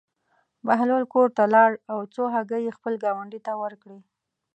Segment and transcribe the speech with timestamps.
[0.65, 3.99] بهلول کور ته لاړ او څو هګۍ یې خپل ګاونډي ته ورکړې.